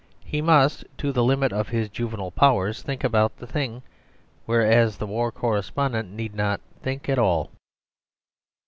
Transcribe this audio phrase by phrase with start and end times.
[0.25, 3.83] He must to the limit of his juvenile powers think about the thing;
[4.47, 7.51] whereas the war correspondent need not think at all.